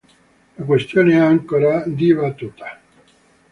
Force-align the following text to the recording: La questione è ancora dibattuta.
La 0.55 0.63
questione 0.65 1.13
è 1.13 1.17
ancora 1.19 1.83
dibattuta. 1.85 2.81